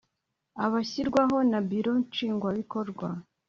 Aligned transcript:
abashyirwaho 0.65 1.37
na 1.51 1.59
Biro 1.69 1.93
Nshingwabikorwa 2.03 3.07